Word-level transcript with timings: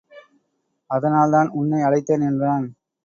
அதனால்தான் 0.89 1.49
உன்னை 1.49 1.81
அழைத்தேன் 1.81 2.27
என்றான். 2.27 2.65